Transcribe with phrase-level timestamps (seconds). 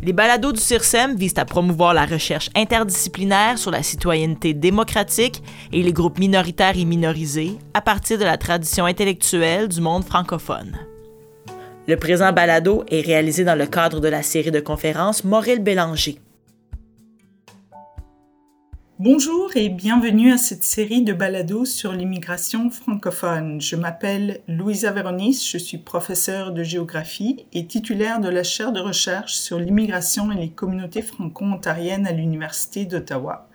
[0.00, 5.42] Les balados du CIRSEM visent à promouvoir la recherche interdisciplinaire sur la citoyenneté démocratique
[5.72, 10.78] et les groupes minoritaires et minorisés à partir de la tradition intellectuelle du monde francophone.
[11.88, 16.18] Le présent balado est réalisé dans le cadre de la série de conférences Maurel Bélanger.
[19.00, 23.60] Bonjour et bienvenue à cette série de balados sur l'immigration francophone.
[23.60, 28.80] Je m'appelle Louisa Véronis, je suis professeure de géographie et titulaire de la chaire de
[28.80, 33.48] recherche sur l'immigration et les communautés franco-ontariennes à l'Université d'Ottawa.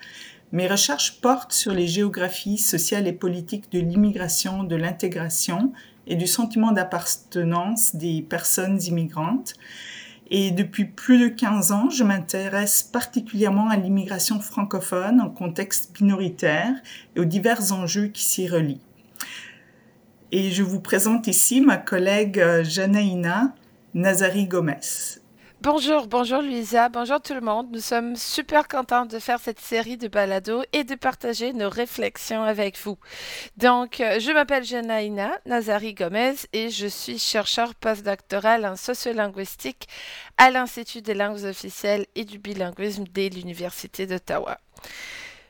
[0.54, 5.74] Mes recherches portent sur les géographies sociales et politiques de l'immigration, de l'intégration
[6.08, 9.56] et du sentiment d'appartenance des personnes immigrantes.
[10.30, 16.74] Et depuis plus de 15 ans, je m'intéresse particulièrement à l'immigration francophone en contexte minoritaire
[17.16, 18.82] et aux divers enjeux qui s'y relient.
[20.32, 23.54] Et je vous présente ici ma collègue euh, Janaïna
[23.94, 25.22] Nazari Gomez.
[25.64, 27.70] Bonjour, bonjour Luisa, bonjour tout le monde.
[27.72, 32.44] Nous sommes super contents de faire cette série de balados et de partager nos réflexions
[32.44, 32.98] avec vous.
[33.56, 39.88] Donc, euh, je m'appelle Janaïna Nazari Gomez et je suis chercheur postdoctoral en sociolinguistique
[40.38, 44.58] à l'Institut des langues officielles et du bilinguisme de l'Université d'Ottawa.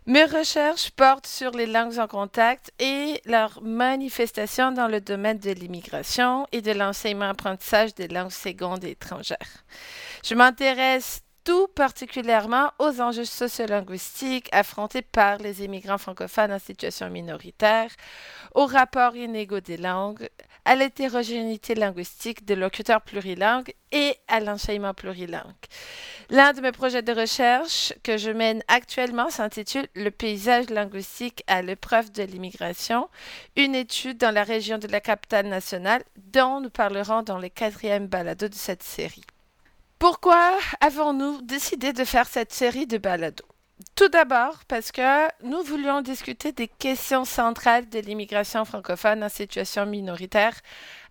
[0.06, 5.52] Mes recherches portent sur les langues en contact et leur manifestation dans le domaine de
[5.52, 9.64] l'immigration et de l'enseignement-apprentissage des langues secondes étrangères.
[10.26, 17.90] Je m'intéresse tout particulièrement aux enjeux sociolinguistiques affrontés par les immigrants francophones en situation minoritaire,
[18.56, 20.30] aux rapports inégaux des langues,
[20.66, 25.54] à l'hétérogénéité linguistique des locuteurs plurilingues et à l'enseignement plurilingue.
[26.30, 31.62] L'un de mes projets de recherche que je mène actuellement s'intitule Le paysage linguistique à
[31.62, 33.10] l'épreuve de l'immigration,
[33.56, 38.08] une étude dans la région de la capitale nationale dont nous parlerons dans le quatrième
[38.08, 39.26] balado de cette série.
[40.00, 43.53] Pourquoi avons-nous décidé de faire cette série de balados?
[43.96, 49.86] Tout d'abord parce que nous voulions discuter des questions centrales de l'immigration francophone en situation
[49.86, 50.60] minoritaire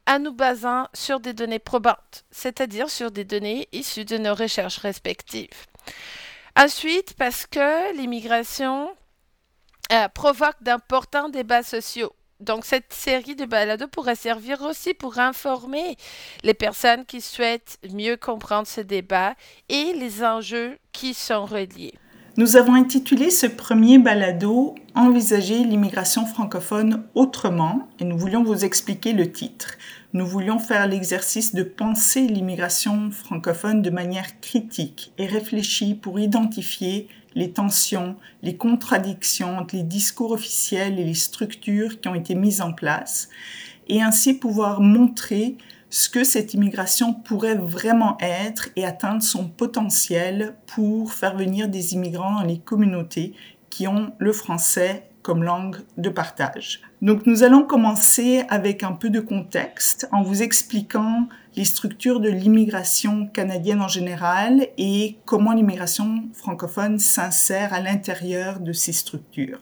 [0.06, 4.78] en nous basant sur des données probantes, c'est-à-dire sur des données issues de nos recherches
[4.78, 5.66] respectives.
[6.56, 8.90] Ensuite, parce que l'immigration
[9.92, 15.96] euh, provoque d'importants débats sociaux donc, cette série de balados pourrait servir aussi pour informer
[16.42, 19.36] les personnes qui souhaitent mieux comprendre ce débat
[19.68, 21.94] et les enjeux qui sont reliés.
[22.38, 29.12] Nous avons intitulé ce premier balado Envisager l'immigration francophone autrement et nous voulions vous expliquer
[29.12, 29.76] le titre.
[30.14, 37.08] Nous voulions faire l'exercice de penser l'immigration francophone de manière critique et réfléchie pour identifier
[37.34, 42.62] les tensions, les contradictions entre les discours officiels et les structures qui ont été mises
[42.62, 43.28] en place,
[43.88, 45.56] et ainsi pouvoir montrer
[45.92, 51.92] ce que cette immigration pourrait vraiment être et atteindre son potentiel pour faire venir des
[51.92, 53.34] immigrants dans les communautés
[53.68, 56.80] qui ont le français comme langue de partage.
[57.02, 62.30] Donc nous allons commencer avec un peu de contexte en vous expliquant les structures de
[62.30, 69.60] l'immigration canadienne en général et comment l'immigration francophone s'insère à l'intérieur de ces structures.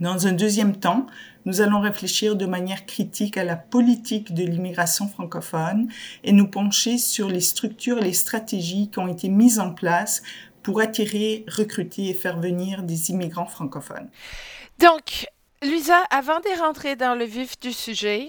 [0.00, 1.06] Dans un deuxième temps,
[1.44, 5.88] nous allons réfléchir de manière critique à la politique de l'immigration francophone
[6.24, 10.22] et nous pencher sur les structures et les stratégies qui ont été mises en place
[10.62, 14.08] pour attirer, recruter et faire venir des immigrants francophones.
[14.78, 15.26] Donc,
[15.62, 18.28] Luisa, avant de rentrer dans le vif du sujet,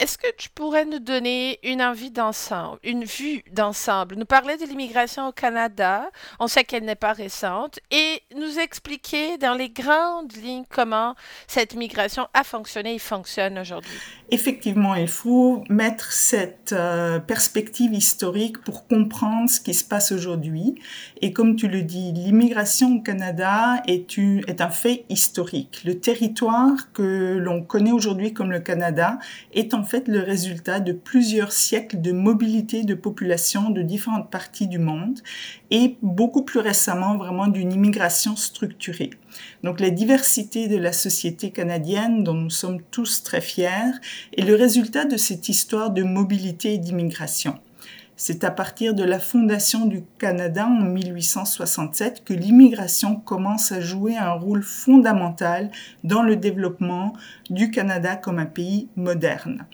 [0.00, 4.64] est-ce que tu pourrais nous donner une envie d'ensemble, une vue d'ensemble, nous parler de
[4.64, 10.32] l'immigration au Canada, on sait qu'elle n'est pas récente, et nous expliquer dans les grandes
[10.42, 11.14] lignes comment
[11.46, 13.92] cette migration a fonctionné et fonctionne aujourd'hui?
[14.30, 20.76] Effectivement, il faut mettre cette euh, perspective historique pour comprendre ce qui se passe aujourd'hui.
[21.20, 25.82] Et comme tu le dis, l'immigration au Canada est, est un fait historique.
[25.84, 29.18] Le territoire que l'on connaît aujourd'hui comme le Canada
[29.52, 34.68] est en fait le résultat de plusieurs siècles de mobilité de population de différentes parties
[34.68, 35.18] du monde
[35.72, 39.10] et beaucoup plus récemment vraiment d'une immigration structurée.
[39.64, 43.98] Donc la diversité de la société canadienne dont nous sommes tous très fiers
[44.36, 47.58] est le résultat de cette histoire de mobilité et d'immigration.
[48.14, 54.16] C'est à partir de la fondation du Canada en 1867 que l'immigration commence à jouer
[54.16, 55.70] un rôle fondamental
[56.04, 57.14] dans le développement
[57.48, 59.66] du Canada comme un pays moderne.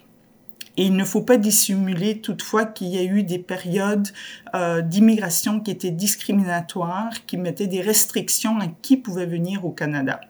[0.76, 4.08] Et il ne faut pas dissimuler toutefois qu'il y a eu des périodes
[4.55, 10.20] euh, d'immigration qui étaient discriminatoires, qui mettaient des restrictions à qui pouvait venir au Canada.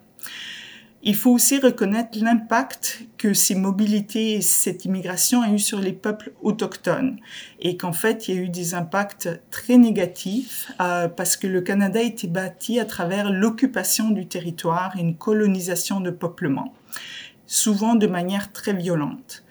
[1.03, 5.93] Il faut aussi reconnaître l'impact que ces mobilités et cette immigration a eu sur les
[5.93, 7.19] peuples autochtones
[7.59, 11.61] et qu'en fait il y a eu des impacts très négatifs euh, parce que le
[11.61, 16.73] Canada a été bâti à travers l'occupation du territoire et une colonisation de peuplement,
[17.45, 19.45] souvent de manière très violente.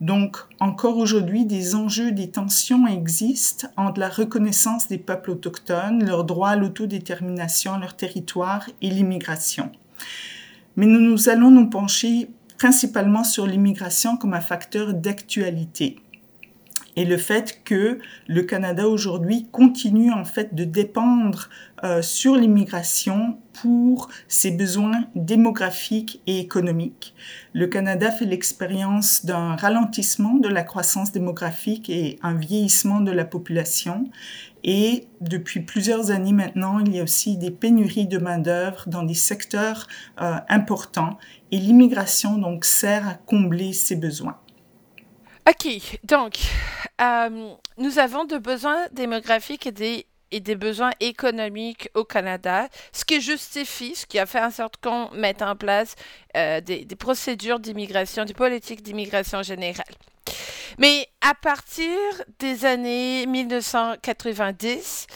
[0.00, 6.24] Donc, encore aujourd'hui, des enjeux, des tensions existent entre la reconnaissance des peuples autochtones, leur
[6.24, 9.70] droit à l'autodétermination, leur territoire et l'immigration.
[10.76, 15.96] Mais nous, nous allons nous pencher principalement sur l'immigration comme un facteur d'actualité
[16.96, 21.48] et le fait que le Canada aujourd'hui continue en fait de dépendre
[21.84, 27.14] euh, sur l'immigration pour ses besoins démographiques et économiques.
[27.52, 33.24] Le Canada fait l'expérience d'un ralentissement de la croissance démographique et un vieillissement de la
[33.24, 34.08] population.
[34.62, 39.14] Et depuis plusieurs années maintenant, il y a aussi des pénuries de main-d'œuvre dans des
[39.14, 39.86] secteurs
[40.20, 41.18] euh, importants
[41.50, 44.36] et l'immigration donc sert à combler ces besoins.
[45.50, 46.34] OK, donc,
[47.00, 49.72] euh, nous avons des besoins démographiques et
[50.40, 55.10] des, besoins économiques au Canada, ce qui justifie, ce qui a fait en sorte qu'on
[55.10, 55.96] mette en place
[56.36, 59.92] euh, des, des procédures d'immigration, des politiques d'immigration générale.
[60.78, 61.96] Mais à partir
[62.38, 65.06] des années 1990,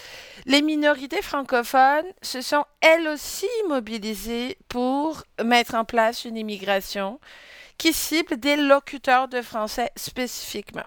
[0.47, 7.21] les minorités francophones se sont elles aussi mobilisées pour mettre en place une immigration
[7.79, 10.85] qui cible des locuteurs de français spécifiquement.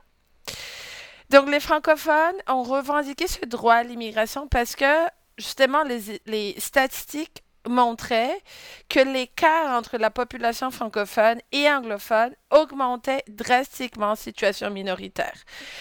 [1.29, 5.07] Donc, les francophones ont revendiqué ce droit à l'immigration parce que,
[5.37, 8.39] justement, les, statistiques montraient
[8.87, 15.35] que l'écart entre la population francophone et anglophone augmentait drastiquement en situation minoritaire.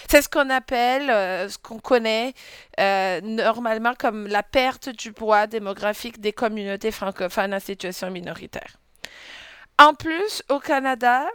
[0.09, 2.33] C'est ce qu'on appelle, euh, ce qu'on connaît
[2.81, 8.75] euh, normalement comme la perte du poids démographique des communautés francophones en situation minoritaire.
[9.79, 11.27] En plus, au Canada,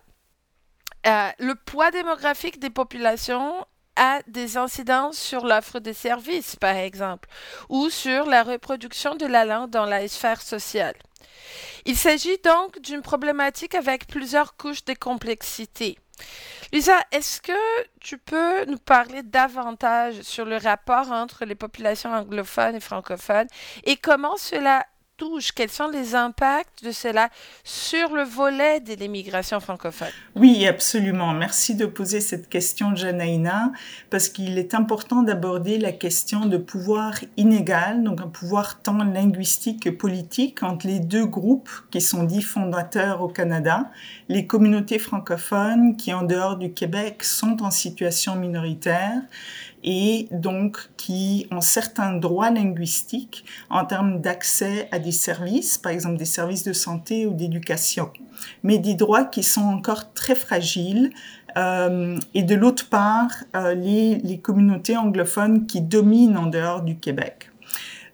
[1.06, 3.66] euh, le poids démographique des populations
[3.96, 7.28] a des incidences sur l'offre de services, par exemple,
[7.68, 10.94] ou sur la reproduction de la langue dans la sphère sociale.
[11.84, 15.98] Il s'agit donc d'une problématique avec plusieurs couches de complexité.
[16.72, 17.52] Lisa, est-ce que
[18.00, 23.48] tu peux nous parler davantage sur le rapport entre les populations anglophones et francophones
[23.84, 24.86] et comment cela
[25.54, 27.28] quels sont les impacts de cela
[27.64, 30.08] sur le volet de l'immigration francophone?
[30.34, 31.32] Oui, absolument.
[31.32, 33.72] Merci de poser cette question, Janaïna,
[34.10, 39.84] parce qu'il est important d'aborder la question de pouvoir inégal, donc un pouvoir tant linguistique
[39.84, 43.90] que politique entre les deux groupes qui sont dits fondateurs au Canada,
[44.28, 49.20] les communautés francophones qui, en dehors du Québec, sont en situation minoritaire
[49.84, 56.16] et donc qui ont certains droits linguistiques en termes d'accès à des services, par exemple
[56.16, 58.10] des services de santé ou d'éducation,
[58.62, 61.10] mais des droits qui sont encore très fragiles.
[61.58, 66.96] Euh, et de l'autre part, euh, les, les communautés anglophones qui dominent en dehors du
[66.96, 67.50] Québec.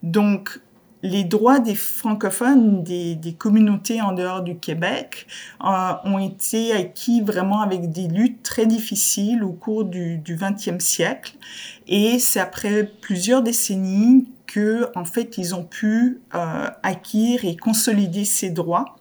[0.03, 0.61] Donc,
[1.03, 5.27] les droits des francophones des, des, communautés en dehors du Québec
[5.65, 10.81] euh, ont été acquis vraiment avec des luttes très difficiles au cours du, du 20e
[10.81, 11.35] siècle.
[11.87, 18.25] Et c'est après plusieurs décennies que, en fait, ils ont pu euh, acquérir et consolider
[18.25, 18.98] ces droits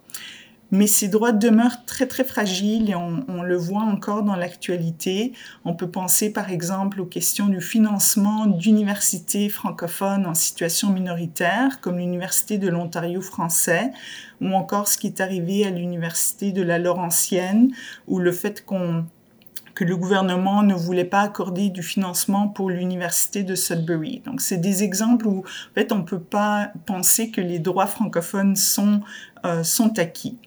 [0.72, 5.34] mais ces droits demeurent très très fragiles et on, le voit encore dans l'actualité.
[5.64, 11.98] On peut penser par exemple aux questions du financement d'universités francophones en situation minoritaire, comme
[11.98, 13.92] l'Université de l'Ontario français,
[14.42, 17.72] ou encore ce qui est arrivé à l'Université de la Laurentienne,
[18.08, 19.06] ou le fait qu'on
[19.78, 24.24] que le gouvernement ne voulait pas accorder du financement pour l'université de Sudbury.
[24.26, 28.56] Donc, c'est des exemples où, en fait, on peut pas penser que les droits francophones
[28.56, 29.02] sont,
[29.46, 30.40] euh, sont acquis.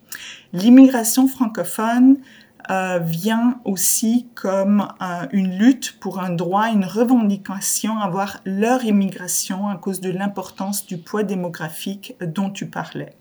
[0.52, 2.16] L'immigration francophone
[2.70, 8.84] euh, vient aussi comme euh, une lutte pour un droit, une revendication à avoir leur
[8.84, 13.14] immigration à cause de l'importance du poids démographique dont tu parlais.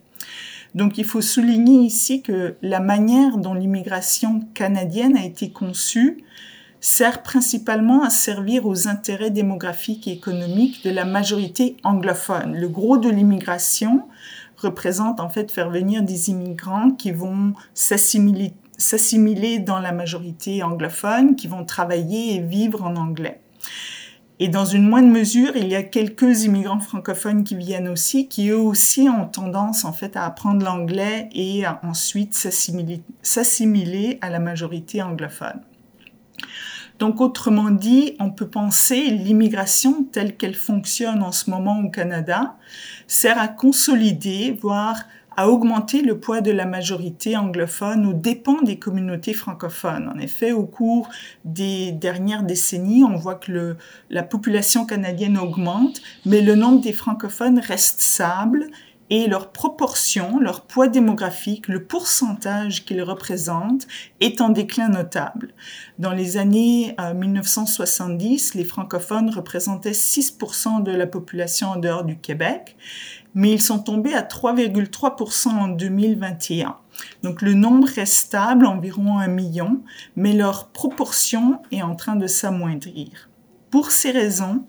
[0.76, 6.24] Donc il faut souligner ici que la manière dont l'immigration canadienne a été conçue
[6.82, 12.56] sert principalement à servir aux intérêts démographiques et économiques de la majorité anglophone.
[12.56, 14.08] Le gros de l'immigration
[14.58, 21.48] représente en fait faire venir des immigrants qui vont s'assimiler dans la majorité anglophone, qui
[21.48, 23.42] vont travailler et vivre en anglais.
[24.42, 28.50] Et dans une moindre mesure, il y a quelques immigrants francophones qui viennent aussi, qui
[28.50, 32.34] eux aussi ont tendance en fait à apprendre l'anglais et ensuite
[33.22, 35.60] s'assimiler à la majorité anglophone.
[37.00, 42.56] Donc autrement dit, on peut penser l'immigration telle qu'elle fonctionne en ce moment au Canada
[43.08, 45.04] sert à consolider, voire
[45.40, 50.12] a augmenté le poids de la majorité anglophone aux dépens des communautés francophones.
[50.14, 51.08] En effet, au cours
[51.46, 53.78] des dernières décennies, on voit que
[54.10, 58.70] la population canadienne augmente, mais le nombre des francophones reste stable
[59.10, 63.88] et leur proportion, leur poids démographique, le pourcentage qu'ils représentent
[64.20, 65.54] est en déclin notable.
[65.98, 72.18] Dans les années 1970, euh, les francophones représentaient 6% de la population en dehors du
[72.18, 72.76] Québec,
[73.36, 76.76] mais ils sont tombés à 3,3% en 2021.
[77.24, 79.82] Donc le nombre reste stable, environ un million,
[80.16, 83.30] mais leur proportion est en train de s'amoindrir.
[83.72, 84.66] Pour ces raisons,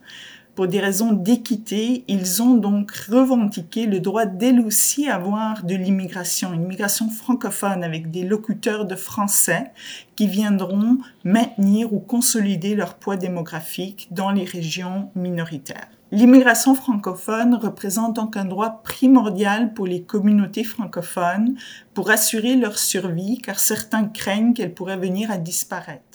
[0.55, 6.53] pour des raisons d'équité, ils ont donc revendiqué le droit d'elles aussi avoir de l'immigration,
[6.53, 9.71] une immigration francophone avec des locuteurs de français
[10.17, 15.89] qui viendront maintenir ou consolider leur poids démographique dans les régions minoritaires.
[16.13, 21.55] L'immigration francophone représente donc un droit primordial pour les communautés francophones
[21.95, 26.10] pour assurer leur survie car certains craignent qu'elle pourrait venir à disparaître.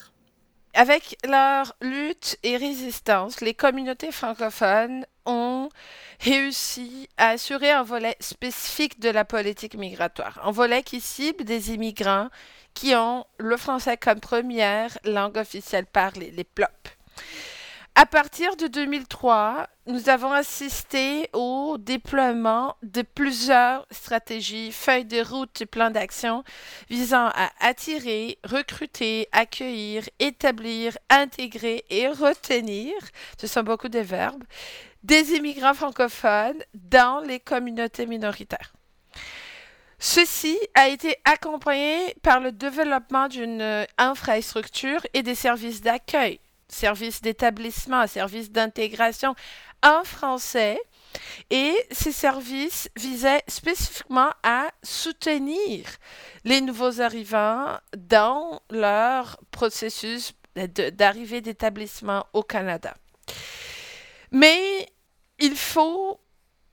[0.77, 5.69] Avec leur lutte et résistance, les communautés francophones ont
[6.19, 11.71] réussi à assurer un volet spécifique de la politique migratoire, un volet qui cible des
[11.71, 12.27] immigrants
[12.73, 16.89] qui ont le français comme première langue officielle parlée, les PLOP.
[17.97, 25.61] À partir de 2003, nous avons assisté au déploiement de plusieurs stratégies, feuilles de route
[25.61, 26.43] et plans d'action
[26.89, 32.91] visant à attirer, recruter, accueillir, établir, intégrer et retenir,
[33.39, 34.43] ce sont beaucoup de verbes,
[35.03, 38.73] des immigrants francophones dans les communautés minoritaires.
[39.99, 46.41] Ceci a été accompagné par le développement d'une infrastructure et des services d'accueil
[46.75, 49.33] service d'établissement, service d'intégration
[49.81, 50.79] en français.
[51.49, 55.85] Et ces services visaient spécifiquement à soutenir
[56.43, 62.93] les nouveaux arrivants dans leur processus d'arrivée d'établissement au Canada.
[64.31, 64.87] Mais
[65.39, 66.19] il faut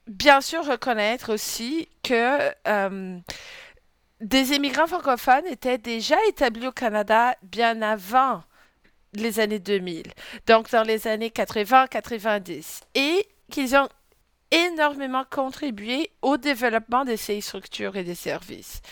[0.07, 3.19] bien sûr reconnaître aussi que euh,
[4.21, 8.43] des immigrants francophones étaient déjà établis au Canada bien avant
[9.15, 10.05] les années 2000,
[10.47, 13.89] donc dans les années 80-90, et qu'ils ont
[14.53, 18.83] énormément contribué au développement de ces structures et des services.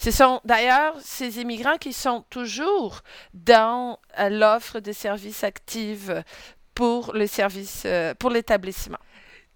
[0.00, 3.00] Ce sont d'ailleurs ces immigrants qui sont toujours
[3.32, 6.10] dans euh, l'offre de services actifs
[6.74, 8.98] pour euh, pour l'établissement.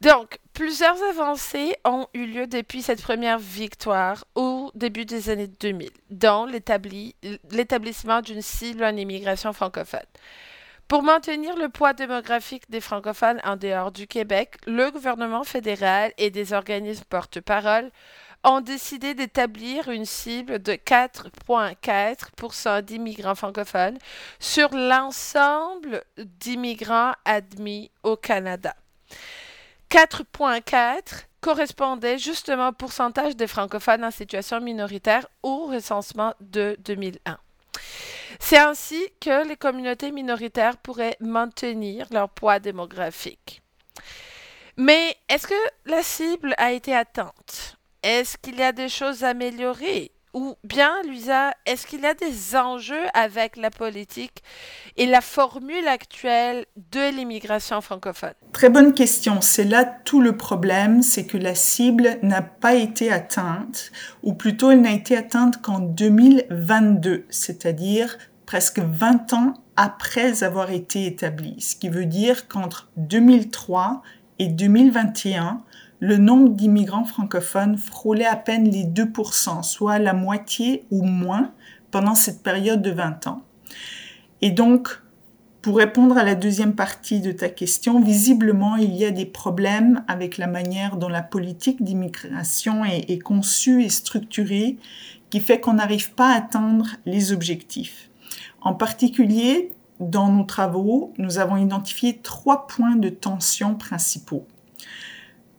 [0.01, 5.91] Donc, plusieurs avancées ont eu lieu depuis cette première victoire au début des années 2000,
[6.11, 10.07] dont l'établissement d'une cible en immigration francophone.
[10.87, 16.31] Pour maintenir le poids démographique des francophones en dehors du Québec, le gouvernement fédéral et
[16.31, 17.91] des organismes porte-parole
[18.45, 23.99] ont décidé d'établir une cible de 4,4% d'immigrants francophones
[24.39, 28.77] sur l'ensemble d'immigrants admis au Canada.
[29.91, 37.39] 4,4 correspondait justement au pourcentage des francophones en situation minoritaire au recensement de 2001.
[38.39, 43.63] C'est ainsi que les communautés minoritaires pourraient maintenir leur poids démographique.
[44.77, 45.55] Mais est-ce que
[45.87, 47.77] la cible a été atteinte?
[48.03, 50.13] Est-ce qu'il y a des choses à améliorer?
[50.35, 54.43] Ou bien, Luisa, est-ce qu'il y a des enjeux avec la politique
[54.97, 58.35] et la formule actuelle de l'immigration francophone?
[58.53, 59.41] Très bonne question.
[59.41, 63.91] C'est là tout le problème, c'est que la cible n'a pas été atteinte,
[64.23, 71.07] ou plutôt elle n'a été atteinte qu'en 2022, c'est-à-dire presque 20 ans après avoir été
[71.07, 71.61] établie.
[71.61, 74.03] Ce qui veut dire qu'entre 2003
[74.39, 75.63] et 2021,
[76.01, 81.53] le nombre d'immigrants francophones frôlait à peine les 2%, soit la moitié ou moins
[81.91, 83.43] pendant cette période de 20 ans.
[84.43, 85.01] Et donc,
[85.63, 90.05] pour répondre à la deuxième partie de ta question, visiblement, il y a des problèmes
[90.07, 94.79] avec la manière dont la politique d'immigration est, est, conçue et structurée
[95.31, 98.09] qui fait qu'on n'arrive pas à atteindre les objectifs.
[98.61, 104.47] En particulier, dans nos travaux, nous avons identifié trois points de tension principaux.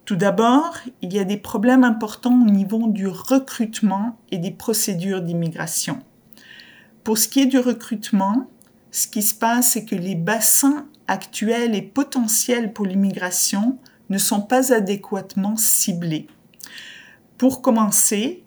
[0.09, 5.21] Tout d'abord, il y a des problèmes importants au niveau du recrutement et des procédures
[5.21, 5.99] d'immigration.
[7.03, 8.49] Pour ce qui est du recrutement,
[8.89, 13.77] ce qui se passe, c'est que les bassins actuels et potentiels pour l'immigration
[14.09, 16.25] ne sont pas adéquatement ciblés.
[17.37, 18.43] Pour commencer,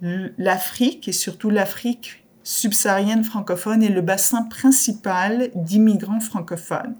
[0.00, 6.96] l'Afrique et surtout l'Afrique subsaharienne francophone est le bassin principal d'immigrants francophones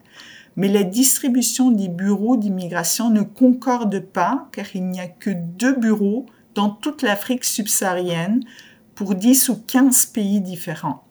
[0.57, 5.75] mais la distribution des bureaux d'immigration ne concorde pas car il n'y a que deux
[5.75, 8.45] bureaux dans toute l'Afrique subsaharienne
[8.95, 11.05] pour 10 ou 15 pays différents.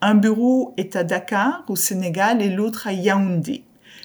[0.00, 3.64] Un bureau est à Dakar, au Sénégal, et l'autre à Yaoundé.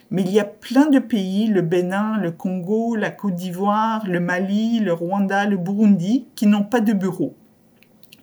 [0.10, 4.20] Mais il y a plein de pays, le Bénin, le Congo, la Côte d'Ivoire, le
[4.20, 7.36] Mali, le Rwanda, le Burundi, qui n'ont pas de bureau.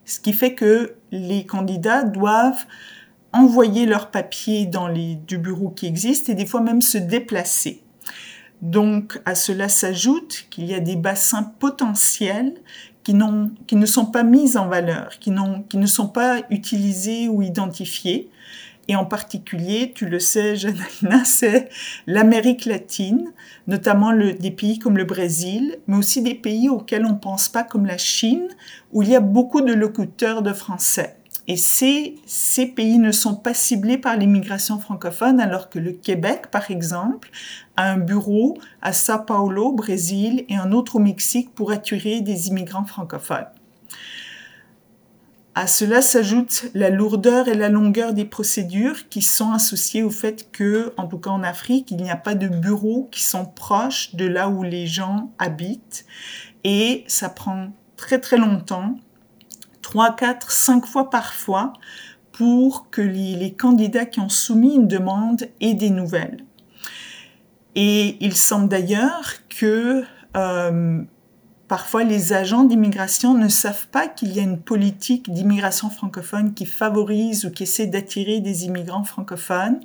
[0.04, 2.66] Ce qui fait que les candidats doivent
[3.32, 7.82] envoyer leurs papiers dans les du bureau qui existe et des fois même se déplacer.
[8.62, 12.54] Donc à cela s'ajoute qu'il y a des bassins potentiels
[13.04, 13.14] qui,
[13.66, 15.32] qui ne sont pas mis en valeur, qui,
[15.68, 18.30] qui ne sont pas utilisés ou identifiés.
[18.90, 21.68] Et en particulier, tu le sais, Janaïna, c'est
[22.06, 23.32] l'Amérique latine,
[23.66, 27.50] notamment le, des pays comme le Brésil, mais aussi des pays auxquels on ne pense
[27.50, 28.49] pas, comme la Chine,
[28.92, 31.17] où il y a beaucoup de locuteurs de français.
[31.50, 36.50] Et ces, ces pays ne sont pas ciblés par l'immigration francophone, alors que le Québec,
[36.50, 37.31] par exemple,
[37.76, 42.49] a un bureau à Sao Paulo, Brésil, et un autre au Mexique pour attirer des
[42.49, 43.47] immigrants francophones.
[45.55, 50.52] À cela s'ajoute la lourdeur et la longueur des procédures qui sont associées au fait
[50.52, 54.14] que, en tout cas en Afrique, il n'y a pas de bureaux qui sont proches
[54.14, 56.05] de là où les gens habitent
[56.62, 59.00] et ça prend très très longtemps
[59.88, 61.73] 3, 4, 5 fois parfois
[62.33, 66.45] pour que les, candidats qui ont soumis une demande aient des nouvelles.
[67.75, 70.04] Et il semble d'ailleurs que
[70.37, 71.02] euh,
[71.68, 76.64] Parfois, les agents d'immigration ne savent pas qu'il y a une politique d'immigration francophone qui
[76.64, 79.80] favorise ou qui essaie d'attirer des immigrants francophones.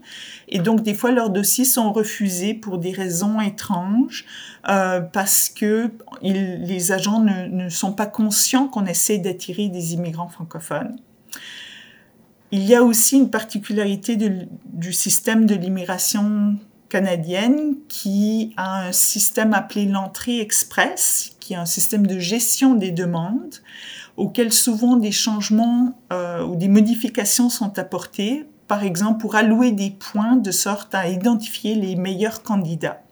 [0.48, 4.26] Et donc, des fois, leurs dossiers sont refusés pour des raisons étranges,
[4.70, 10.96] euh, parce que les agents ne, sont pas conscients qu'on essaie d'attirer des immigrants francophones.
[12.52, 16.56] Il y a aussi une particularité du système de l'immigration
[16.88, 22.92] canadienne qui a un système appelé l'entrée express, qui est un système de gestion des
[22.92, 23.56] demandes,
[24.16, 29.90] auquel souvent des changements euh, ou des modifications sont apportées, par exemple pour allouer des
[29.90, 33.04] points de sorte à identifier les meilleurs candidats.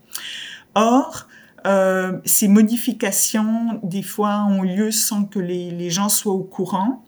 [0.75, 1.27] Or,
[1.65, 7.03] euh, ces modifications, des fois, ont lieu sans que les, gens soient au courant.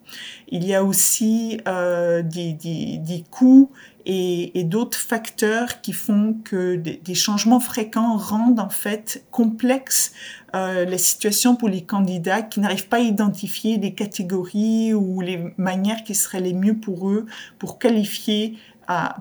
[0.50, 3.72] Il y a aussi euh, des, coûts
[4.06, 10.14] et, d'autres facteurs qui font que des, changements fréquents rendent en fait complexe
[10.56, 15.52] euh, la situation pour les candidats qui n'arrivent pas à identifier les catégories ou les
[15.58, 17.26] manières qui seraient les mieux pour eux
[17.58, 18.58] pour qualifier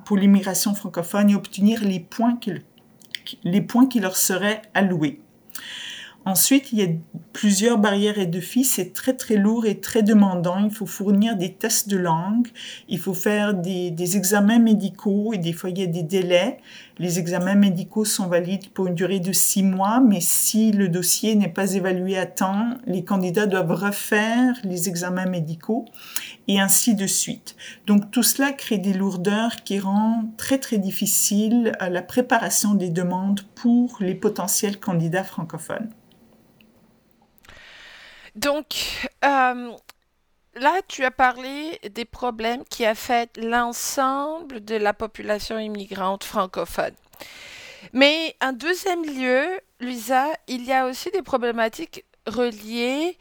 [0.04, 2.62] pour l'immigration francophone et obtenir les points qu'ils
[3.44, 5.20] les points qui leur seraient alloués.
[6.24, 6.88] Ensuite, il y a
[7.32, 8.64] plusieurs barrières et défis.
[8.64, 10.58] C'est très, très lourd et très demandant.
[10.58, 12.46] Il faut fournir des tests de langue.
[12.88, 16.58] Il faut faire des, des, examens médicaux et des fois, il y a des délais.
[16.98, 21.34] Les examens médicaux sont valides pour une durée de six mois, mais si le dossier
[21.34, 25.86] n'est pas évalué à temps, les candidats doivent refaire les examens médicaux
[26.48, 27.56] et ainsi de suite.
[27.86, 32.90] Donc, tout cela crée des lourdeurs qui rendent très, très difficile euh, la préparation des
[32.90, 35.90] demandes pour les potentiels candidats francophones.
[38.34, 39.72] Donc, euh,
[40.54, 46.94] là, tu as parlé des problèmes qui affectent l'ensemble de la population immigrante francophone.
[47.92, 53.18] Mais en deuxième lieu, Luisa, il y a aussi des problématiques reliées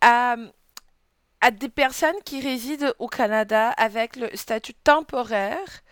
[0.00, 0.36] à
[1.40, 5.82] à des personnes qui résident au Canada avec le statut temporaire,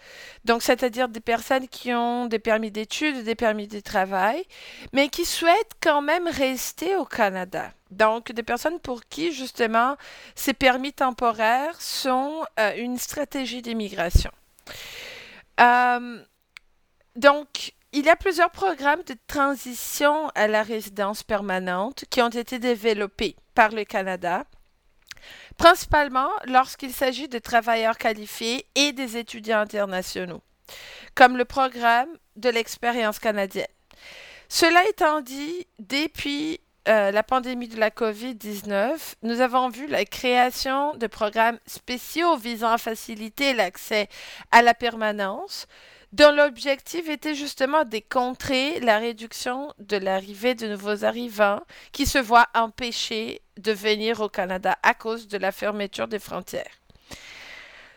[0.44, 4.44] donc c'est-à-dire des personnes qui ont des permis d'études, des permis de travail,
[4.92, 7.70] mais qui souhaitent quand même rester au Canada.
[7.90, 9.96] Donc des personnes pour qui justement
[10.34, 14.32] ces permis temporaires sont euh, une stratégie d'immigration.
[15.60, 16.18] Euh,
[17.14, 22.58] donc il y a plusieurs programmes de transition à la résidence permanente qui ont été
[22.58, 24.44] développés par le Canada
[25.56, 30.42] principalement lorsqu'il s'agit de travailleurs qualifiés et des étudiants internationaux,
[31.14, 33.66] comme le programme de l'expérience canadienne.
[34.48, 40.94] Cela étant dit, depuis euh, la pandémie de la COVID-19, nous avons vu la création
[40.94, 44.08] de programmes spéciaux visant à faciliter l'accès
[44.52, 45.66] à la permanence,
[46.12, 51.60] dont l'objectif était justement de contrer la réduction de l'arrivée de nouveaux arrivants
[51.90, 56.72] qui se voient empêchés de venir au Canada à cause de la fermeture des frontières.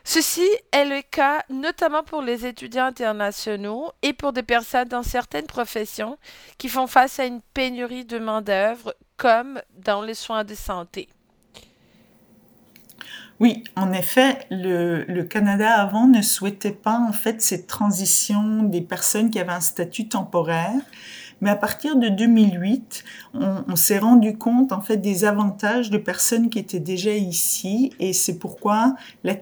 [0.04, 5.45] Ceci est le cas notamment pour les étudiants internationaux et pour des personnes dans certaines
[5.45, 6.17] professions
[6.58, 11.10] qui font face à une pénurie de main-d'œuvre, comme dans les soins de santé.
[13.39, 19.30] Oui, en effet, le, Canada avant ne souhaitait pas en fait cette transition des personnes
[19.30, 20.82] qui avaient un statut temporaire,
[21.41, 26.49] Mais à partir de 2008, on, s'est rendu compte en fait des avantages de personnes
[26.49, 29.36] qui étaient déjà ici et c'est pourquoi la,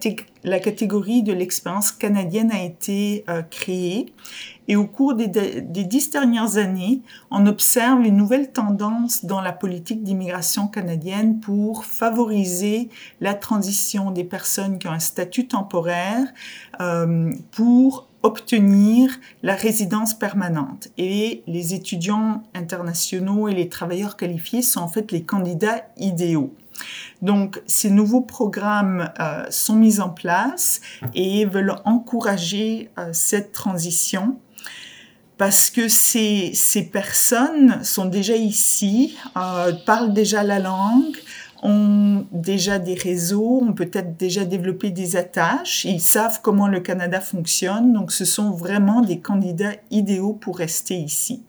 [0.60, 4.14] catégorie de l'expérience canadienne a été euh, créée.
[4.68, 9.54] Et au cours des, des, dix dernières années, on observe une nouvelle tendance dans la
[9.54, 12.90] politique d'immigration canadienne pour favoriser
[13.22, 16.28] la transition des personnes qui ont un statut temporaire
[16.82, 19.10] euh, pour obtenir
[19.42, 20.90] la résidence permanente.
[20.98, 26.54] Et les étudiants internationaux et les travailleurs qualifiés sont en fait les candidats idéaux.
[27.22, 30.82] Donc, ces nouveaux programmes euh, sont mis en place
[31.16, 34.38] et veulent encourager euh, cette transition
[35.38, 41.16] parce que ces, ces personnes sont déjà ici, euh, parlent déjà la langue,
[41.63, 47.20] ont déjà des réseaux, ont peut-être déjà développé des attaches, ils savent comment le Canada
[47.20, 51.43] fonctionne, donc ce sont vraiment des candidats idéaux pour rester ici.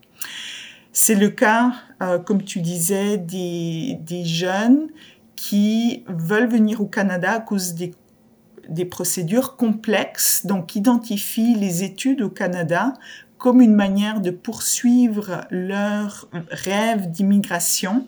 [0.93, 4.89] C'est le cas, euh, comme tu disais, des, des, jeunes
[5.37, 7.95] qui veulent venir au Canada à cause des,
[8.69, 12.95] des procédures complexes, donc identifient les études au Canada
[13.39, 18.05] comme une manière de poursuivre leur rêve d'immigration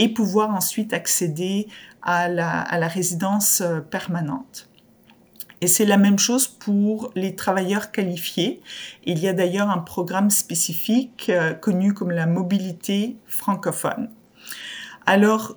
[0.00, 1.68] et pouvoir ensuite accéder
[2.00, 4.70] à la, résidence euh, permanente.
[5.60, 8.62] Et c'est la même chose pour les travailleurs qualifiés.
[9.04, 14.08] Il y a d'ailleurs un programme spécifique euh, connu comme la mobilité francophone.
[15.04, 15.56] Alors,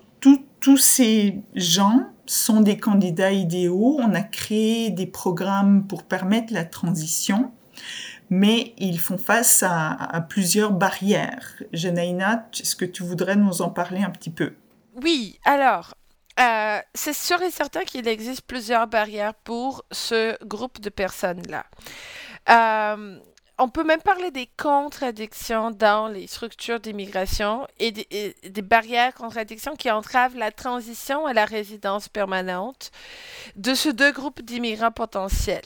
[0.60, 3.98] tous ces gens sont des candidats idéaux.
[4.00, 7.50] On a créé des programmes pour permettre la transition
[8.30, 11.62] mais ils font face à, plusieurs barrières.
[11.72, 14.54] Janaïna, est-ce que tu voudrais nous en parler un petit peu?
[15.02, 15.94] Oui, alors,
[16.40, 21.64] euh, c'est sûr et certain qu'il existe plusieurs barrières pour ce groupe de personnes-là.
[22.48, 23.18] Euh,
[23.58, 29.76] on peut même parler des contradictions dans les structures d'immigration et des, des, barrières, contradictions
[29.76, 32.90] qui entravent la transition à la résidence permanente
[33.54, 35.64] de ces deux groupes d'immigrants potentiels.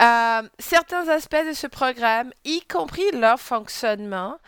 [0.00, 4.38] Euh, certains aspects de ce programme, y compris leur fonctionnement,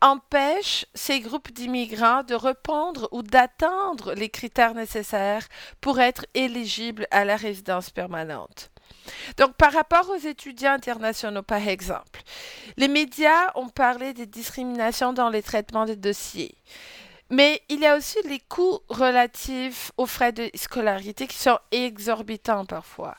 [0.00, 5.46] empêchent ces groupes d'immigrants de répondre ou d'attendre les critères nécessaires
[5.80, 8.70] pour être éligibles à la résidence permanente.
[9.36, 12.22] Donc, par rapport aux étudiants internationaux, par exemple,
[12.76, 16.54] les médias ont parlé des discriminations dans les traitements des dossiers.
[17.30, 22.66] Mais il y a aussi les coûts relatifs aux frais de scolarité qui sont exorbitants
[22.66, 23.16] parfois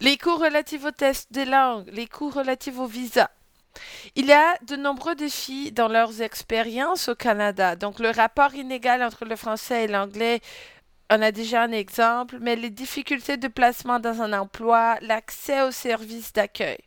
[0.00, 3.30] les cours relatifs aux tests de langue, les cours relatifs au visa.
[4.14, 7.74] Il y a de nombreux défis dans leurs expériences au Canada.
[7.74, 10.40] Donc le rapport inégal entre le français et l'anglais,
[11.10, 15.70] on a déjà un exemple, mais les difficultés de placement dans un emploi, l'accès aux
[15.70, 16.78] services d'accueil.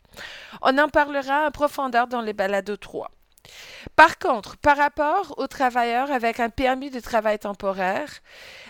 [0.62, 3.12] On en parlera en profondeur dans les balados 3.
[3.96, 8.10] Par contre, par rapport aux travailleurs avec un permis de travail temporaire,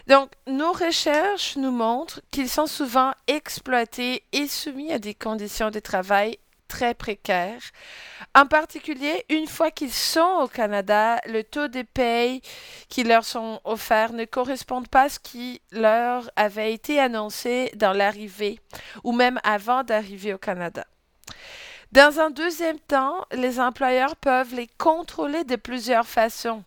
[0.07, 5.79] donc nos recherches nous montrent qu'ils sont souvent exploités et soumis à des conditions de
[5.79, 6.37] travail
[6.67, 7.61] très précaires.
[8.35, 12.41] En particulier, une fois qu'ils sont au Canada, le taux de paye
[12.89, 17.93] qui leur sont offerts ne correspond pas à ce qui leur avait été annoncé dans
[17.93, 18.59] l'arrivée
[19.03, 20.85] ou même avant d'arriver au Canada.
[21.91, 26.63] Dans un deuxième temps, les employeurs peuvent les contrôler de plusieurs façons.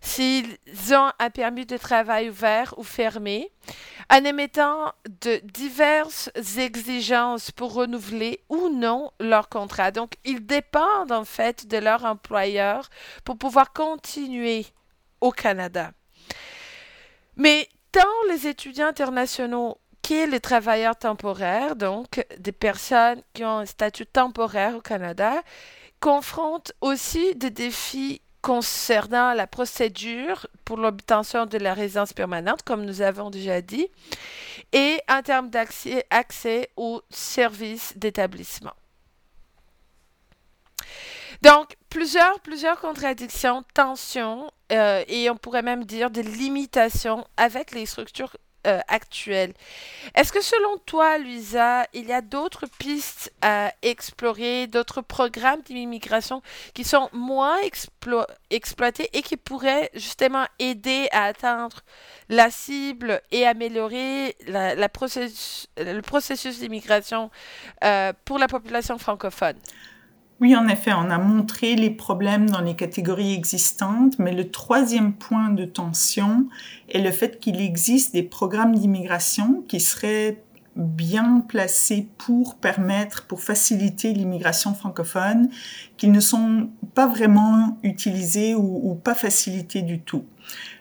[0.00, 0.56] S'ils
[0.92, 3.50] ont un permis de travail ouvert ou fermé,
[4.10, 4.92] en émettant
[5.22, 9.90] de diverses exigences pour renouveler ou non leur contrat.
[9.90, 12.88] Donc, ils dépendent en fait de leur employeur
[13.24, 14.66] pour pouvoir continuer
[15.20, 15.90] au Canada.
[17.36, 19.78] Mais tant les étudiants internationaux
[20.14, 25.42] les travailleurs temporaires, donc des personnes qui ont un statut temporaire au Canada,
[26.00, 33.02] confrontent aussi des défis concernant la procédure pour l'obtention de la résidence permanente, comme nous
[33.02, 33.88] avons déjà dit,
[34.72, 38.74] et en termes d'accès accès aux services d'établissement.
[41.42, 47.84] Donc, plusieurs, plusieurs contradictions, tensions, euh, et on pourrait même dire des limitations avec les
[47.84, 49.52] structures euh, actuelle.
[50.14, 56.42] Est-ce que selon toi, Luisa, il y a d'autres pistes à explorer, d'autres programmes d'immigration
[56.74, 57.58] qui sont moins
[58.50, 61.80] exploités et qui pourraient justement aider à atteindre
[62.28, 67.30] la cible et améliorer le processus d'immigration
[67.84, 69.56] euh, pour la population francophone?
[70.38, 75.14] Oui, en effet, on a montré les problèmes dans les catégories existantes, mais le troisième
[75.14, 76.46] point de tension
[76.90, 80.42] est le fait qu'il existe des programmes d'immigration qui seraient
[80.76, 85.48] bien placés pour permettre, pour faciliter l'immigration francophone,
[85.96, 90.26] qui ne sont pas vraiment utilisés ou, pas facilités du tout.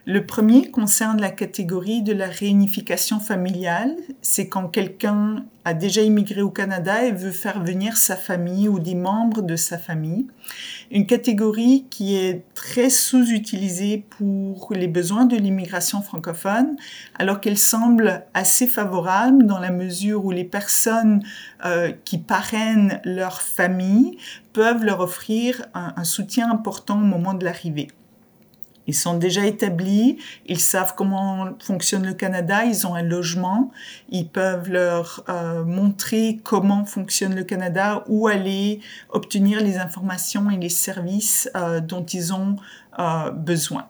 [0.07, 3.95] Le premier concerne la catégorie de la réunification familiale.
[4.21, 8.77] C'est quand quelqu'un a déjà immigré au Canada et veut faire venir sa famille ou
[8.77, 10.27] des membres de sa famille.
[10.91, 16.75] Une catégorie qui est très sous-utilisée pour les besoins de l'immigration francophone,
[17.17, 21.23] alors qu'elle semble assez favorable dans la mesure où les personnes
[21.65, 24.19] euh, qui parrainent leur famille
[24.53, 27.87] peuvent leur offrir un soutien important au moment de l'arrivée.
[28.87, 33.71] Ils sont déjà établis, ils savent comment fonctionne le Canada, ils ont un logement,
[34.09, 40.57] ils peuvent leur euh, montrer comment fonctionne le Canada, où aller obtenir les informations et
[40.57, 42.57] les services euh, dont ils ont
[42.99, 43.87] euh, besoin.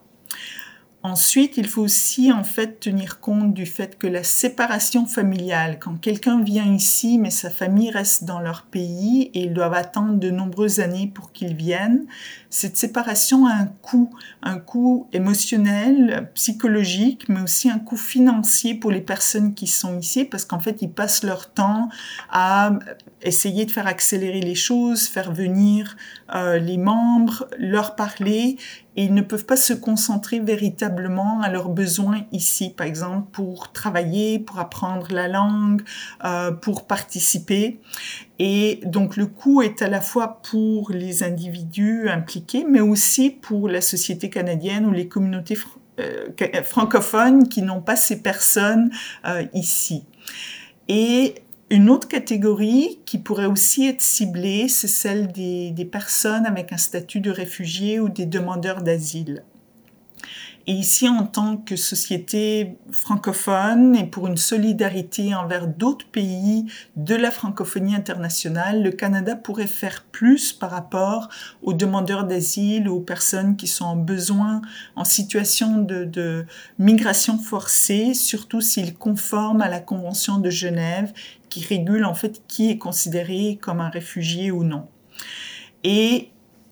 [1.05, 6.01] Ensuite, il faut aussi en fait tenir compte du fait que la séparation familiale, quand
[6.01, 10.31] quelqu'un vient ici mais sa famille reste dans leur pays et ils doivent attendre de
[10.31, 12.07] nombreuses années pour qu'ils viennent,
[12.49, 14.09] cette séparation a un coût,
[14.41, 20.25] un coût émotionnel, psychologique, mais aussi un coût financier pour les personnes qui sont ici
[20.25, 21.89] parce qu'en fait, ils passent leur temps
[22.31, 22.71] à
[23.21, 25.97] essayer de faire accélérer les choses, faire venir
[26.33, 28.57] euh, les membres, leur parler
[28.95, 33.71] et ils ne peuvent pas se concentrer véritablement à leurs besoins ici, par exemple pour
[33.71, 35.81] travailler, pour apprendre la langue,
[36.23, 37.79] euh, pour participer.
[38.39, 43.67] Et donc le coût est à la fois pour les individus impliqués, mais aussi pour
[43.67, 45.57] la société canadienne ou les communautés
[45.99, 46.27] euh,
[46.63, 48.91] francophones qui n'ont pas ces personnes
[49.25, 50.03] euh, ici.
[51.71, 57.21] Une autre catégorie qui pourrait aussi être ciblée, c'est celle des, personnes avec un statut
[57.21, 59.43] de réfugié ou des demandeurs d'asile.
[60.67, 67.13] Et ici, en tant que société francophone et pour une solidarité envers d'autres pays de
[67.13, 71.29] la francophonie internationale, le Canada pourrait faire plus par rapport
[71.61, 74.61] aux demandeurs d'asile ou aux personnes qui sont en besoin,
[74.95, 76.45] en situation de,
[76.79, 81.13] migration forcée, surtout s'ils conforment à la Convention de Genève
[81.49, 84.87] qui régule en fait qui est considéré comme un réfugié ou non.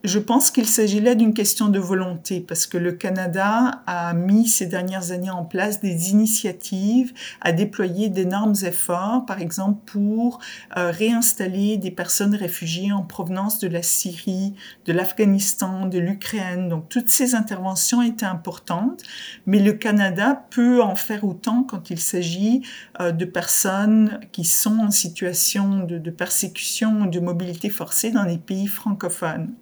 [0.04, 4.50] Je pense qu'il s'agit là d'une question de volonté parce que le Canada a mis
[4.50, 10.40] ces dernières années en place des initiatives, a déployé d'énormes efforts, par exemple pour
[10.76, 16.68] euh, réinstaller des personnes réfugiées en provenance de la Syrie, de l'Afghanistan, de l'Ukraine.
[16.68, 19.04] Donc toutes ces interventions étaient importantes,
[19.46, 22.62] mais le Canada peut en faire autant quand il s'agit
[23.00, 28.24] euh, de personnes qui sont en situation de, de persécution ou de mobilité forcée dans
[28.24, 29.54] les pays francophones.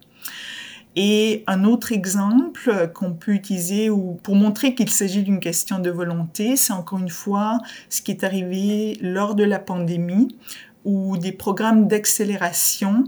[0.95, 5.89] Et un autre exemple qu'on peut utiliser ou pour montrer qu'il s'agit d'une question de
[5.89, 10.35] volonté, c'est encore une fois ce qui est arrivé lors de la pandémie
[10.83, 13.05] où des programmes d'accélération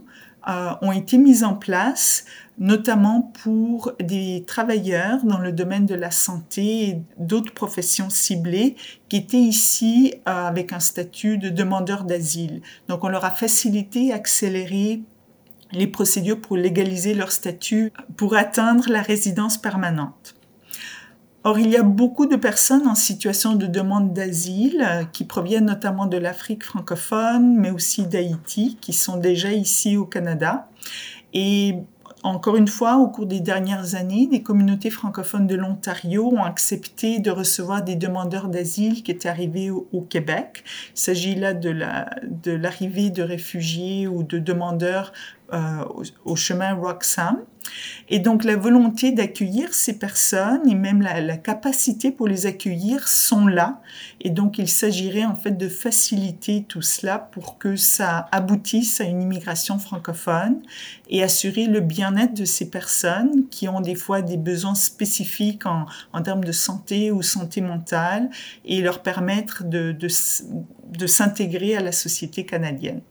[0.48, 2.26] euh, ont été mis en place,
[2.58, 8.76] notamment pour des travailleurs dans le domaine de la santé et d'autres professions ciblées
[9.10, 12.62] qui étaient ici euh, avec un statut de demandeur d'asile.
[12.90, 15.02] Donc on leur a facilité, accéléré
[15.74, 20.36] les procédures pour légaliser leur statut pour atteindre la résidence permanente.
[21.46, 25.66] Or, il y a beaucoup de personnes en situation de demande d'asile euh, qui proviennent
[25.66, 30.70] notamment de l'Afrique francophone, mais aussi d'Haïti, qui sont déjà ici au Canada.
[31.34, 31.76] Et
[32.24, 37.20] encore une fois, au cours des dernières années, des communautés francophones de l'Ontario ont accepté
[37.20, 40.64] de recevoir des demandeurs d'asile qui étaient arrivés au, Québec.
[40.96, 45.12] Il s'agit là de l'arrivée de, réfugiés ou de demandeurs
[45.54, 45.84] euh,
[46.26, 47.38] au, chemin Roxham.
[48.10, 53.46] Et donc la volonté d'accueillir ces personnes et même la, capacité pour les accueillir sont
[53.46, 53.82] là.
[54.26, 59.04] Et donc il s'agirait en fait de faciliter tout cela pour que ça aboutisse à
[59.04, 60.62] une immigration francophone
[61.10, 65.86] et assurer le bien-être de ces personnes qui ont des fois des besoins spécifiques en,
[66.24, 68.30] termes de santé ou santé mentale
[68.64, 73.02] et leur permettre de, de, s'intégrer à la société canadienne.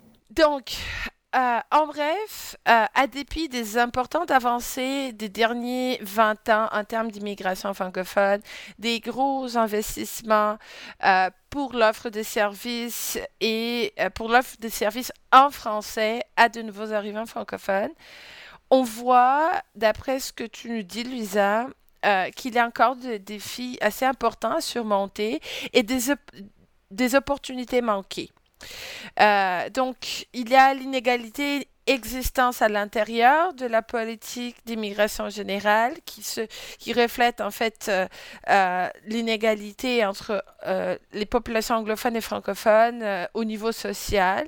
[1.34, 7.10] Euh, en bref, euh, à dépit des importantes avancées des derniers 20 ans en termes
[7.10, 8.42] d'immigration francophone,
[8.78, 10.58] des gros investissements
[11.04, 16.92] euh, pour l'offre de services et pour l'offre de services en français à de nouveaux
[16.92, 17.92] arrivants francophones,
[18.70, 21.66] on voit, d'après ce que tu nous dis, Luisa,
[22.36, 25.40] qu'il y a encore des défis assez importants à surmonter
[25.72, 26.12] et des,
[26.90, 28.30] des opportunités manquées.
[29.20, 36.92] Euh, donc, il y a l'inégalité existence à l'intérieur de la politique d'immigration générale qui,
[36.92, 38.06] reflète en fait euh,
[38.48, 40.44] euh, l'inégalité entre
[41.12, 44.46] les populations anglophones et francophones au niveau social.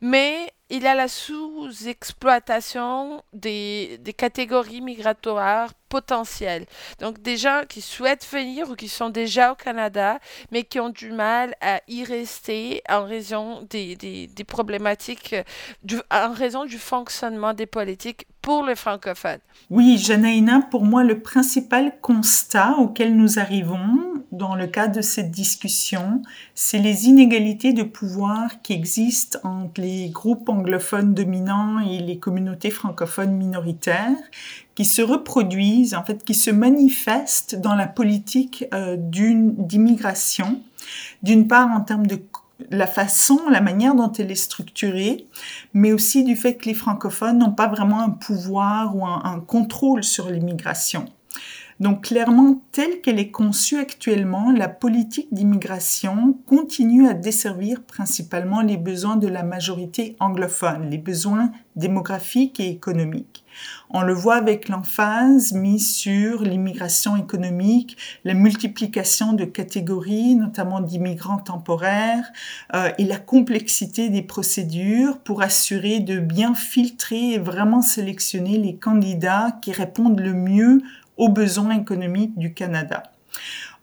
[0.00, 6.64] Mais il y a la sous-exploitation des, des, catégories migratoires potentielles.
[7.00, 10.18] Donc des gens qui souhaitent venir ou qui sont déjà au Canada,
[10.50, 15.36] mais qui ont du mal à y rester en raison des, des, des problématiques,
[16.10, 19.40] en raison du fonctionnement des politiques pour les francophones.
[19.70, 23.98] Oui, Janaïna, pour moi, le principal constat auquel nous arrivons
[24.32, 26.22] dans le cadre de cette discussion,
[26.54, 32.70] c'est les inégalités de pouvoir qui existent entre les groupes anglophones dominants et les communautés
[32.70, 34.18] francophones minoritaires,
[34.74, 40.60] qui se reproduisent, en fait, qui se manifestent dans la politique euh, d'immigration,
[41.22, 42.16] d'une part en termes de
[42.70, 45.26] la façon, la manière dont elle est structurée,
[45.72, 50.04] mais aussi du fait que les francophones n'ont pas vraiment un pouvoir ou un, contrôle
[50.04, 51.06] sur l'immigration.
[51.80, 58.76] Donc clairement, telle qu'elle est conçue actuellement, la politique d'immigration continue à desservir principalement les
[58.76, 63.43] besoins de la majorité anglophone, les besoins démographiques et économiques.
[63.90, 71.38] On le voit avec l'emphase mise sur l'immigration économique, la multiplication de catégories, notamment d'immigrants
[71.38, 72.30] temporaires,
[72.74, 78.76] euh, et la complexité des procédures pour assurer de bien filtrer et vraiment sélectionner les
[78.76, 80.80] candidats qui répondent le mieux
[81.16, 83.02] aux besoins économiques du Canada.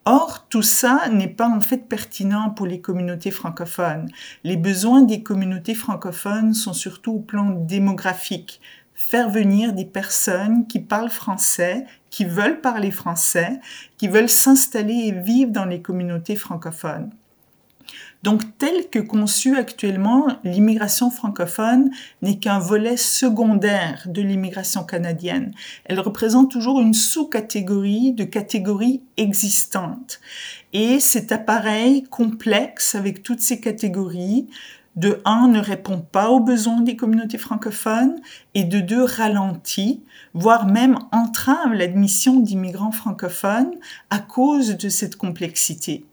[0.05, 4.10] Or, tout ça n'est pas en fait pertinent pour les communautés francophones.
[4.43, 8.62] Les besoins des communautés francophones sont surtout au plan démographique.
[9.03, 13.59] Faire venir des personnes qui parlent français, qui veulent parler français,
[13.97, 17.09] qui veulent s'installer et vivre dans les communautés francophones.
[18.23, 21.89] Donc, tel que conçu actuellement, l'immigration francophone
[22.21, 25.51] n'est qu'un volet secondaire de l'immigration canadienne.
[25.85, 30.21] Elle représente toujours une sous-catégorie de catégories existantes.
[30.71, 34.47] Et cet appareil complexe avec toutes ces catégories,
[34.95, 38.19] de un, ne répond pas aux besoins des communautés francophones
[38.54, 43.73] et de deux, ralentit, voire même entrave l'admission d'immigrants francophones
[44.10, 46.06] à cause de cette complexité.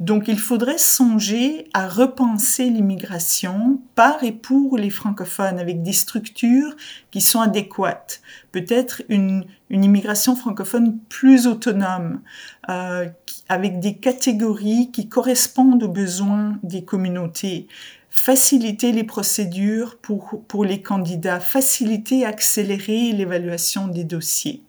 [0.00, 6.74] Donc il faudrait songer à repenser l'immigration par et pour les francophones avec des structures
[7.12, 8.20] qui sont adéquates.
[8.50, 12.20] Peut-être une, immigration francophone plus autonome,
[12.68, 13.08] euh,
[13.48, 17.66] avec des catégories qui correspondent aux besoins des communautés
[18.14, 24.62] faciliter les procédures pour, pour les candidats, faciliter, accélérer l'évaluation des dossiers.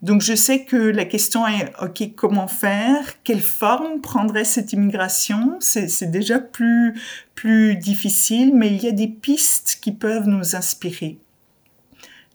[0.00, 3.20] Donc je sais que la question est, OK, comment faire?
[3.24, 5.58] Quelle forme prendrait cette immigration?
[5.60, 6.94] C'est déjà plus,
[7.34, 11.18] plus difficile, mais il y a des pistes qui peuvent nous inspirer.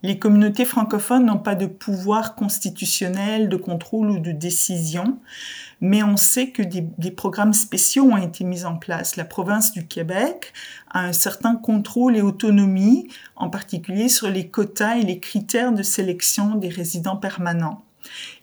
[0.05, 5.17] Les communautés francophones n'ont pas de pouvoir constitutionnel de contrôle ou de décision,
[5.79, 9.15] mais on sait que des, programmes spéciaux ont été mis en place.
[9.15, 10.51] La province du Québec
[10.91, 15.83] a un certain contrôle et autonomie, en particulier sur les quotas et les critères de
[15.83, 17.85] sélection des résidents permanents.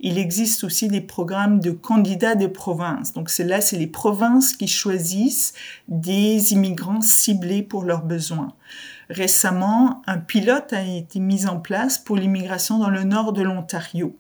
[0.01, 3.13] Il existe aussi des programmes de candidats de province.
[3.13, 5.53] Donc c'est là, c'est les provinces qui choisissent
[5.89, 8.55] des immigrants ciblés pour leurs besoins.
[9.11, 14.17] Récemment, un pilote a été mis en place pour l'immigration dans le nord de l'Ontario.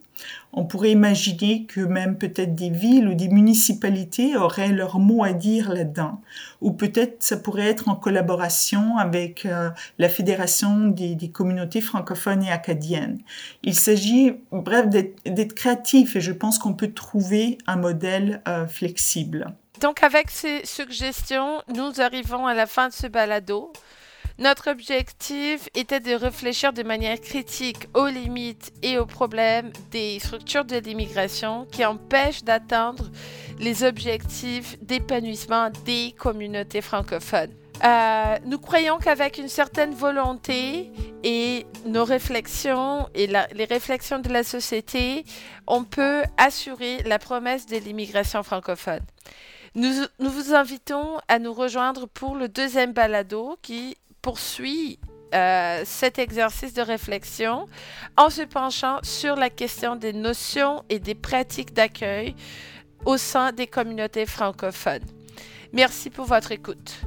[0.52, 5.32] On pourrait imaginer que même peut-être des villes ou des municipalités auraient leur mot à
[5.32, 6.20] dire là-dedans.
[6.60, 12.50] Ou peut-être ça pourrait être en collaboration avec euh, la Fédération des, communautés francophones et
[12.50, 13.20] acadiennes.
[13.62, 19.54] Il s'agit, bref, d'être créatif et je pense qu'on peut trouver un modèle euh, flexible.
[19.80, 23.72] Donc avec ces suggestions, nous arrivons à la fin de ce balado.
[24.40, 30.64] Notre objectif était de réfléchir de manière critique aux limites et aux problèmes des structures
[30.64, 33.10] de l'immigration qui empêchent d'atteindre
[33.58, 37.52] les objectifs d'épanouissement des communautés francophones.
[37.84, 40.90] Euh, nous croyons qu'avec une certaine volonté
[41.22, 45.26] et nos réflexions et les réflexions de la société,
[45.66, 49.00] on peut assurer la promesse de l'immigration francophone.
[49.76, 54.98] Nous, nous, vous invitons à nous rejoindre pour le deuxième balado qui poursuit
[55.34, 57.66] euh, cet exercice de réflexion
[58.16, 62.34] en se penchant sur la question des notions et des pratiques d'accueil
[63.04, 65.04] au sein des communautés francophones.
[65.72, 67.00] Merci pour votre écoute.